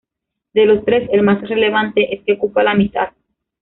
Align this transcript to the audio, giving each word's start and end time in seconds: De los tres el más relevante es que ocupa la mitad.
De 0.55 0.65
los 0.65 0.83
tres 0.83 1.07
el 1.13 1.21
más 1.21 1.47
relevante 1.47 2.11
es 2.15 2.21
que 2.25 2.33
ocupa 2.33 2.63
la 2.63 2.73
mitad. 2.73 3.09